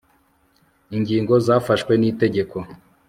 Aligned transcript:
Ingingo 0.97 1.33
zafashwe 1.45 1.93
n 1.97 2.03
igitengo 2.09 2.57